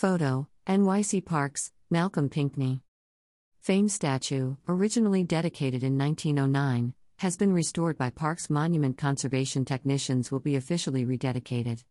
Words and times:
Photo 0.00 0.48
NYC 0.66 1.26
Parks, 1.26 1.72
Malcolm 1.90 2.30
Pinckney. 2.30 2.80
Fame 3.60 3.86
statue, 3.86 4.56
originally 4.66 5.24
dedicated 5.24 5.84
in 5.84 5.98
1909, 5.98 6.94
has 7.18 7.36
been 7.36 7.52
restored 7.52 7.98
by 7.98 8.08
Parks 8.08 8.48
Monument 8.48 8.96
conservation 8.96 9.62
technicians 9.66 10.32
will 10.32 10.40
be 10.40 10.56
officially 10.56 11.04
rededicated. 11.04 11.84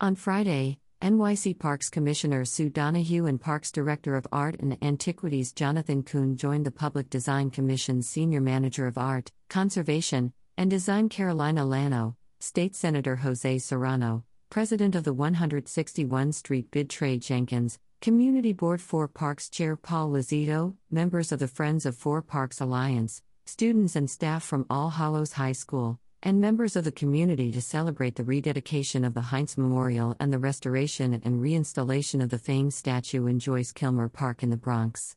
On 0.00 0.14
Friday, 0.14 0.78
NYC 1.02 1.58
Parks 1.58 1.90
Commissioner 1.90 2.44
Sue 2.44 2.70
Donoghue 2.70 3.26
and 3.26 3.40
Parks 3.40 3.72
Director 3.72 4.14
of 4.14 4.28
Art 4.30 4.60
and 4.60 4.78
Antiquities 4.80 5.52
Jonathan 5.52 6.04
Kuhn 6.04 6.36
joined 6.36 6.64
the 6.64 6.70
Public 6.70 7.10
Design 7.10 7.50
Commission's 7.50 8.08
Senior 8.08 8.42
Manager 8.42 8.86
of 8.86 8.96
Art, 8.96 9.32
Conservation, 9.48 10.32
and 10.56 10.70
Design 10.70 11.08
Carolina 11.08 11.62
Lano, 11.62 12.14
State 12.38 12.76
Senator 12.76 13.16
Jose 13.16 13.58
Serrano, 13.58 14.22
President 14.54 14.94
of 14.94 15.02
the 15.02 15.12
161 15.12 16.30
Street 16.30 16.70
Bid 16.70 16.88
Trey 16.88 17.18
Jenkins, 17.18 17.80
Community 18.00 18.52
Board 18.52 18.80
for 18.80 19.08
Parks 19.08 19.50
Chair 19.50 19.74
Paul 19.74 20.12
Lizito, 20.12 20.76
members 20.92 21.32
of 21.32 21.40
the 21.40 21.48
Friends 21.48 21.84
of 21.84 21.96
Four 21.96 22.22
Parks 22.22 22.60
Alliance, 22.60 23.20
students 23.46 23.96
and 23.96 24.08
staff 24.08 24.44
from 24.44 24.64
All 24.70 24.90
Hallows 24.90 25.32
High 25.32 25.50
School, 25.50 25.98
and 26.22 26.40
members 26.40 26.76
of 26.76 26.84
the 26.84 26.92
community 26.92 27.50
to 27.50 27.60
celebrate 27.60 28.14
the 28.14 28.22
rededication 28.22 29.04
of 29.04 29.14
the 29.14 29.22
Heintz 29.22 29.58
Memorial 29.58 30.14
and 30.20 30.32
the 30.32 30.38
restoration 30.38 31.14
and 31.14 31.42
reinstallation 31.42 32.22
of 32.22 32.30
the 32.30 32.38
famed 32.38 32.74
statue 32.74 33.26
in 33.26 33.40
Joyce 33.40 33.72
Kilmer 33.72 34.08
Park 34.08 34.44
in 34.44 34.50
the 34.50 34.56
Bronx. 34.56 35.16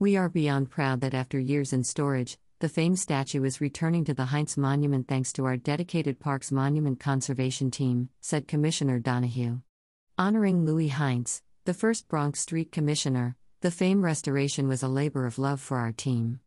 We 0.00 0.16
are 0.16 0.28
beyond 0.28 0.68
proud 0.68 1.00
that 1.02 1.14
after 1.14 1.38
years 1.38 1.72
in 1.72 1.84
storage, 1.84 2.38
the 2.60 2.68
famed 2.68 2.98
statue 2.98 3.44
is 3.44 3.60
returning 3.60 4.04
to 4.04 4.12
the 4.12 4.24
Heintz 4.24 4.56
Monument 4.56 5.06
thanks 5.06 5.32
to 5.34 5.44
our 5.44 5.56
dedicated 5.56 6.18
Parks 6.18 6.50
Monument 6.50 6.98
Conservation 6.98 7.70
Team, 7.70 8.08
said 8.20 8.48
Commissioner 8.48 8.98
Donoghue. 8.98 9.60
Honoring 10.18 10.64
Louis 10.64 10.88
Heintz, 10.88 11.42
the 11.66 11.74
first 11.74 12.08
Bronx 12.08 12.40
Street 12.40 12.72
Commissioner, 12.72 13.36
the 13.60 13.70
fame 13.70 14.04
restoration 14.04 14.66
was 14.66 14.82
a 14.82 14.88
labor 14.88 15.24
of 15.24 15.38
love 15.38 15.60
for 15.60 15.78
our 15.78 15.92
team. 15.92 16.40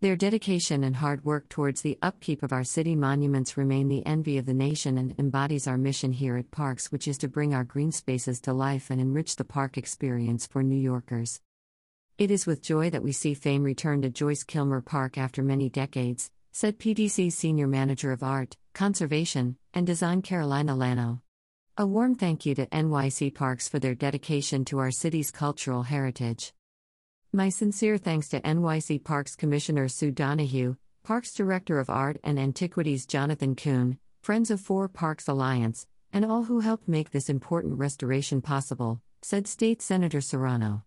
Their 0.00 0.16
dedication 0.16 0.82
and 0.82 0.96
hard 0.96 1.24
work 1.24 1.48
towards 1.48 1.82
the 1.82 1.96
upkeep 2.02 2.42
of 2.42 2.52
our 2.52 2.64
city 2.64 2.96
monuments 2.96 3.56
remain 3.56 3.86
the 3.86 4.04
envy 4.04 4.38
of 4.38 4.46
the 4.46 4.54
nation 4.54 4.98
and 4.98 5.14
embodies 5.16 5.68
our 5.68 5.78
mission 5.78 6.10
here 6.10 6.36
at 6.36 6.50
Parks, 6.50 6.90
which 6.90 7.06
is 7.06 7.18
to 7.18 7.28
bring 7.28 7.54
our 7.54 7.62
green 7.62 7.92
spaces 7.92 8.40
to 8.40 8.52
life 8.52 8.90
and 8.90 9.00
enrich 9.00 9.36
the 9.36 9.44
park 9.44 9.78
experience 9.78 10.44
for 10.44 10.64
New 10.64 10.74
Yorkers. 10.74 11.40
It 12.22 12.30
is 12.30 12.46
with 12.46 12.62
joy 12.62 12.88
that 12.90 13.02
we 13.02 13.10
see 13.10 13.34
fame 13.34 13.64
return 13.64 14.02
to 14.02 14.08
Joyce 14.08 14.44
Kilmer 14.44 14.80
Park 14.80 15.18
after 15.18 15.42
many 15.42 15.68
decades, 15.68 16.30
said 16.52 16.78
PDC's 16.78 17.34
Senior 17.34 17.66
Manager 17.66 18.12
of 18.12 18.22
Art, 18.22 18.56
Conservation, 18.74 19.56
and 19.74 19.84
Design 19.84 20.22
Carolina 20.22 20.76
Lano. 20.76 21.20
A 21.76 21.84
warm 21.84 22.14
thank 22.14 22.46
you 22.46 22.54
to 22.54 22.66
NYC 22.66 23.34
Parks 23.34 23.68
for 23.68 23.80
their 23.80 23.96
dedication 23.96 24.64
to 24.66 24.78
our 24.78 24.92
city's 24.92 25.32
cultural 25.32 25.82
heritage. 25.82 26.52
My 27.32 27.48
sincere 27.48 27.98
thanks 27.98 28.28
to 28.28 28.40
NYC 28.40 29.02
Parks 29.02 29.34
Commissioner 29.34 29.88
Sue 29.88 30.12
Donoghue, 30.12 30.76
Parks 31.02 31.34
Director 31.34 31.80
of 31.80 31.90
Art 31.90 32.18
and 32.22 32.38
Antiquities 32.38 33.04
Jonathan 33.04 33.56
Kuhn, 33.56 33.98
Friends 34.22 34.48
of 34.52 34.60
Four 34.60 34.86
Parks 34.86 35.26
Alliance, 35.26 35.88
and 36.12 36.24
all 36.24 36.44
who 36.44 36.60
helped 36.60 36.86
make 36.86 37.10
this 37.10 37.28
important 37.28 37.80
restoration 37.80 38.40
possible, 38.40 39.02
said 39.22 39.48
State 39.48 39.82
Senator 39.82 40.20
Serrano. 40.20 40.84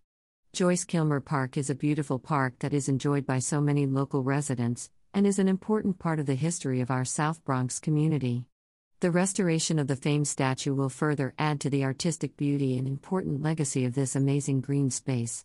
Joyce 0.56 0.84
Kilmer 0.84 1.20
Park 1.20 1.58
is 1.58 1.68
a 1.68 1.74
beautiful 1.74 2.18
park 2.18 2.60
that 2.60 2.72
is 2.72 2.88
enjoyed 2.88 3.26
by 3.26 3.40
so 3.40 3.60
many 3.60 3.84
local 3.84 4.22
residents, 4.22 4.88
and 5.12 5.26
is 5.26 5.38
an 5.38 5.48
important 5.48 5.98
part 5.98 6.18
of 6.18 6.24
the 6.24 6.34
history 6.34 6.80
of 6.80 6.90
our 6.90 7.04
South 7.04 7.44
Bronx 7.44 7.78
community. 7.78 8.46
The 9.00 9.10
restoration 9.10 9.78
of 9.78 9.86
the 9.86 9.96
famed 9.96 10.28
statue 10.28 10.74
will 10.74 10.88
further 10.88 11.34
add 11.38 11.60
to 11.60 11.68
the 11.68 11.84
artistic 11.84 12.38
beauty 12.38 12.78
and 12.78 12.88
important 12.88 13.42
legacy 13.42 13.84
of 13.84 13.94
this 13.94 14.16
amazing 14.16 14.62
green 14.62 14.88
space. 14.88 15.44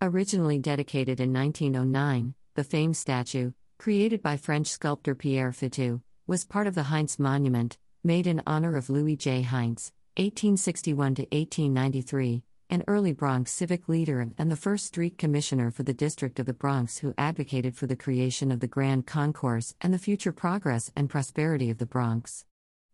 Originally 0.00 0.58
dedicated 0.58 1.20
in 1.20 1.30
1909, 1.30 2.32
the 2.54 2.64
famed 2.64 2.96
statue, 2.96 3.52
created 3.76 4.22
by 4.22 4.38
French 4.38 4.68
sculptor 4.68 5.14
Pierre 5.14 5.50
Feitu, 5.50 6.00
was 6.26 6.46
part 6.46 6.66
of 6.66 6.74
the 6.74 6.84
Heintz 6.84 7.18
Monument, 7.18 7.76
made 8.02 8.26
in 8.26 8.42
honor 8.46 8.76
of 8.76 8.88
Louis 8.88 9.16
J. 9.16 9.42
Heintz, 9.42 9.92
1861 10.16 11.16
1893, 11.16 12.42
an 12.72 12.82
early 12.88 13.12
Bronx 13.12 13.52
civic 13.52 13.86
leader 13.86 14.26
and 14.38 14.50
the 14.50 14.56
first 14.56 14.86
street 14.86 15.18
commissioner 15.18 15.70
for 15.70 15.82
the 15.82 15.92
District 15.92 16.40
of 16.40 16.46
the 16.46 16.54
Bronx 16.54 16.96
who 16.96 17.12
advocated 17.18 17.76
for 17.76 17.86
the 17.86 17.94
creation 17.94 18.50
of 18.50 18.60
the 18.60 18.66
Grand 18.66 19.06
Concourse 19.06 19.74
and 19.82 19.92
the 19.92 19.98
future 19.98 20.32
progress 20.32 20.90
and 20.96 21.10
prosperity 21.10 21.68
of 21.68 21.76
the 21.76 21.84
Bronx. 21.84 22.46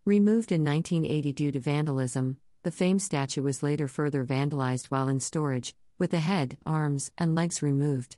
Removed 0.05 0.51
in 0.51 0.65
1980 0.65 1.33
due 1.33 1.53
to 1.53 1.61
vandalism, 1.61 2.39
the 2.65 2.73
famed 2.73 3.03
statue 3.03 3.43
was 3.43 3.63
later 3.63 3.87
further 3.87 4.25
vandalized 4.25 4.87
while 4.87 5.07
in 5.07 5.21
storage, 5.21 5.77
with 5.97 6.11
the 6.11 6.19
head, 6.19 6.57
arms, 6.67 7.13
and 7.17 7.37
legs 7.37 7.63
removed. 7.63 8.17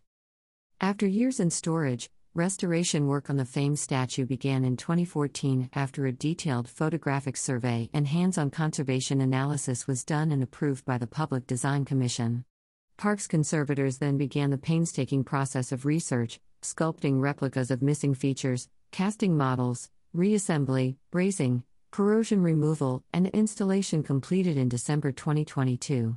After 0.80 1.06
years 1.06 1.38
in 1.38 1.50
storage, 1.50 2.08
restoration 2.34 3.08
work 3.08 3.28
on 3.28 3.36
the 3.36 3.44
famed 3.44 3.78
statue 3.78 4.24
began 4.24 4.64
in 4.64 4.76
2014 4.76 5.68
after 5.74 6.06
a 6.06 6.12
detailed 6.12 6.68
photographic 6.68 7.36
survey 7.36 7.90
and 7.92 8.06
hands 8.06 8.38
on 8.38 8.50
conservation 8.50 9.20
analysis 9.20 9.88
was 9.88 10.04
done 10.04 10.30
and 10.30 10.42
approved 10.42 10.84
by 10.84 10.96
the 10.96 11.06
Public 11.06 11.46
Design 11.46 11.84
Commission. 11.84 12.44
Parks 12.96 13.26
conservators 13.26 13.98
then 13.98 14.16
began 14.16 14.50
the 14.50 14.58
painstaking 14.58 15.24
process 15.24 15.72
of 15.72 15.84
research, 15.84 16.38
sculpting 16.62 17.20
replicas 17.20 17.70
of 17.70 17.82
missing 17.82 18.14
features, 18.14 18.68
casting 18.92 19.36
models, 19.36 19.90
reassembly, 20.16 20.96
brazing, 21.12 21.64
corrosion 21.90 22.42
removal, 22.42 23.02
and 23.12 23.26
installation 23.28 24.04
completed 24.04 24.56
in 24.56 24.68
December 24.68 25.10
2022. 25.10 26.16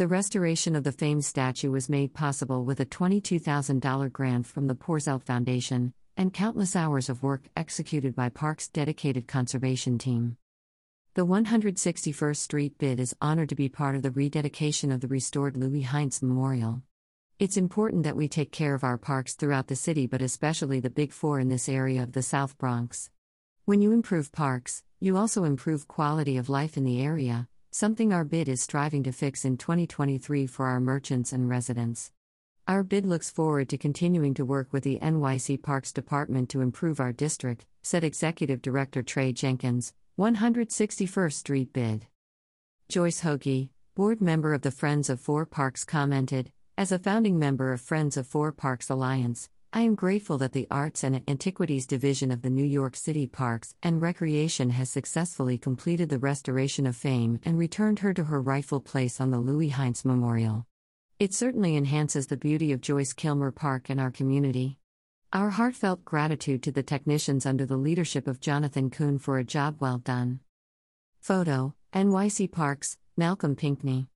The 0.00 0.08
restoration 0.08 0.76
of 0.76 0.84
the 0.84 0.92
famed 0.92 1.26
statue 1.26 1.70
was 1.70 1.90
made 1.90 2.14
possible 2.14 2.64
with 2.64 2.80
a 2.80 2.86
$22,000 2.86 4.10
grant 4.10 4.46
from 4.46 4.66
the 4.66 4.74
Porzel 4.74 5.22
Foundation 5.22 5.92
and 6.16 6.32
countless 6.32 6.74
hours 6.74 7.10
of 7.10 7.22
work 7.22 7.42
executed 7.54 8.16
by 8.16 8.30
Park's 8.30 8.66
dedicated 8.66 9.28
conservation 9.28 9.98
team. 9.98 10.38
The 11.12 11.26
161st 11.26 12.36
Street 12.38 12.78
bid 12.78 12.98
is 12.98 13.14
honored 13.20 13.50
to 13.50 13.54
be 13.54 13.68
part 13.68 13.94
of 13.94 14.00
the 14.00 14.10
rededication 14.10 14.90
of 14.90 15.02
the 15.02 15.06
restored 15.06 15.54
Louis 15.54 15.82
Heintz 15.82 16.22
Memorial. 16.22 16.80
It's 17.38 17.58
important 17.58 18.04
that 18.04 18.16
we 18.16 18.26
take 18.26 18.52
care 18.52 18.74
of 18.74 18.84
our 18.84 18.96
parks 18.96 19.34
throughout 19.34 19.66
the 19.66 19.76
city, 19.76 20.06
but 20.06 20.22
especially 20.22 20.80
the 20.80 20.88
Big 20.88 21.12
Four 21.12 21.40
in 21.40 21.50
this 21.50 21.68
area 21.68 22.02
of 22.02 22.12
the 22.12 22.22
South 22.22 22.56
Bronx. 22.56 23.10
When 23.66 23.82
you 23.82 23.92
improve 23.92 24.32
parks, 24.32 24.82
you 24.98 25.18
also 25.18 25.44
improve 25.44 25.88
quality 25.88 26.38
of 26.38 26.48
life 26.48 26.78
in 26.78 26.84
the 26.84 27.02
area, 27.02 27.49
something 27.72 28.12
our 28.12 28.24
bid 28.24 28.48
is 28.48 28.60
striving 28.60 29.04
to 29.04 29.12
fix 29.12 29.44
in 29.44 29.56
2023 29.56 30.46
for 30.46 30.66
our 30.66 30.80
merchants 30.80 31.32
and 31.32 31.48
residents. 31.48 32.10
Our 32.66 32.82
bid 32.82 33.06
looks 33.06 33.30
forward 33.30 33.68
to 33.68 33.78
continuing 33.78 34.34
to 34.34 34.44
work 34.44 34.72
with 34.72 34.82
the 34.82 34.98
NYC 35.00 35.62
Parks 35.62 35.92
Department 35.92 36.48
to 36.50 36.60
improve 36.60 36.98
our 36.98 37.12
district, 37.12 37.66
said 37.82 38.02
Executive 38.02 38.60
Director 38.60 39.02
Trey 39.02 39.32
Jenkins, 39.32 39.92
161st 40.18 41.32
Street 41.32 41.72
Bid. 41.72 42.06
Joyce 42.88 43.22
Hogi, 43.22 43.70
board 43.94 44.20
member 44.20 44.52
of 44.52 44.62
the 44.62 44.72
Friends 44.72 45.08
of 45.08 45.20
Four 45.20 45.46
Parks, 45.46 45.84
commented 45.84 46.50
As 46.76 46.90
a 46.90 46.98
founding 46.98 47.38
member 47.38 47.72
of 47.72 47.80
Friends 47.80 48.16
of 48.16 48.26
Four 48.26 48.50
Parks 48.50 48.90
Alliance, 48.90 49.48
I 49.72 49.82
am 49.82 49.94
grateful 49.94 50.36
that 50.38 50.52
the 50.52 50.66
Arts 50.68 51.04
and 51.04 51.22
Antiquities 51.28 51.86
Division 51.86 52.32
of 52.32 52.42
the 52.42 52.50
New 52.50 52.64
York 52.64 52.96
City 52.96 53.28
Parks 53.28 53.76
and 53.84 54.02
Recreation 54.02 54.70
has 54.70 54.90
successfully 54.90 55.58
completed 55.58 56.08
the 56.08 56.18
restoration 56.18 56.88
of 56.88 56.96
fame 56.96 57.38
and 57.44 57.56
returned 57.56 58.00
her 58.00 58.12
to 58.14 58.24
her 58.24 58.42
rightful 58.42 58.80
place 58.80 59.20
on 59.20 59.30
the 59.30 59.38
Louis 59.38 59.70
Heintz 59.70 60.04
Memorial. 60.04 60.66
It 61.20 61.32
certainly 61.32 61.76
enhances 61.76 62.26
the 62.26 62.36
beauty 62.36 62.72
of 62.72 62.80
Joyce 62.80 63.12
Kilmer 63.12 63.52
Park 63.52 63.88
and 63.90 64.00
our 64.00 64.10
community. 64.10 64.80
Our 65.32 65.50
heartfelt 65.50 66.04
gratitude 66.04 66.64
to 66.64 66.72
the 66.72 66.82
technicians 66.82 67.46
under 67.46 67.64
the 67.64 67.76
leadership 67.76 68.26
of 68.26 68.40
Jonathan 68.40 68.90
Kuhn 68.90 69.20
for 69.20 69.38
a 69.38 69.44
job 69.44 69.76
well 69.78 69.98
done. 69.98 70.40
Photo 71.20 71.76
NYC 71.94 72.50
Parks, 72.50 72.98
Malcolm 73.16 73.54
Pinckney. 73.54 74.08